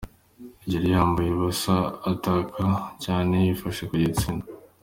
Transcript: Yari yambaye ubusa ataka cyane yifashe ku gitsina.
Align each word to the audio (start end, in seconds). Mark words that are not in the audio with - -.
Yari 0.71 0.87
yambaye 0.95 1.29
ubusa 1.31 1.75
ataka 2.11 2.65
cyane 3.03 3.33
yifashe 3.45 3.83
ku 3.89 3.95
gitsina. 4.03 4.43